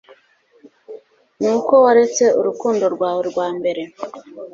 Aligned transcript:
ni 1.41 1.49
uko 1.57 1.73
waretse 1.85 2.23
urukundo 2.39 2.85
rwawe 2.95 3.21
rwa 3.29 3.47
mbere. 3.57 3.81